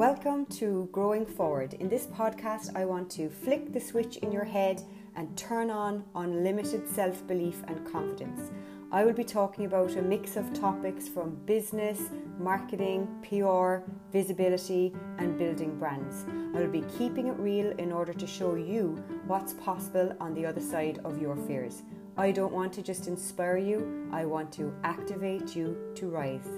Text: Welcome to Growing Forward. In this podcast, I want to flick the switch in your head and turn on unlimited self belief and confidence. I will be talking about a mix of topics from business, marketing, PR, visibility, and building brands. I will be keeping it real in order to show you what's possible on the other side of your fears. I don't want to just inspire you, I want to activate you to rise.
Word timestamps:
Welcome 0.00 0.46
to 0.60 0.88
Growing 0.92 1.26
Forward. 1.26 1.74
In 1.74 1.90
this 1.90 2.06
podcast, 2.06 2.74
I 2.74 2.86
want 2.86 3.10
to 3.10 3.28
flick 3.28 3.70
the 3.70 3.80
switch 3.82 4.16
in 4.16 4.32
your 4.32 4.46
head 4.46 4.82
and 5.14 5.36
turn 5.36 5.68
on 5.68 6.04
unlimited 6.14 6.88
self 6.88 7.26
belief 7.26 7.62
and 7.68 7.86
confidence. 7.86 8.50
I 8.90 9.04
will 9.04 9.12
be 9.12 9.24
talking 9.24 9.66
about 9.66 9.96
a 9.96 10.00
mix 10.00 10.38
of 10.38 10.54
topics 10.54 11.06
from 11.06 11.36
business, 11.44 12.00
marketing, 12.38 13.08
PR, 13.28 13.86
visibility, 14.10 14.94
and 15.18 15.36
building 15.36 15.78
brands. 15.78 16.24
I 16.56 16.60
will 16.60 16.72
be 16.72 16.86
keeping 16.96 17.26
it 17.26 17.38
real 17.38 17.70
in 17.72 17.92
order 17.92 18.14
to 18.14 18.26
show 18.26 18.54
you 18.54 19.04
what's 19.26 19.52
possible 19.52 20.16
on 20.18 20.32
the 20.32 20.46
other 20.46 20.62
side 20.62 21.00
of 21.04 21.20
your 21.20 21.36
fears. 21.36 21.82
I 22.16 22.32
don't 22.32 22.54
want 22.54 22.72
to 22.72 22.82
just 22.82 23.06
inspire 23.06 23.58
you, 23.58 24.08
I 24.12 24.24
want 24.24 24.50
to 24.52 24.74
activate 24.82 25.54
you 25.54 25.76
to 25.96 26.08
rise. 26.08 26.48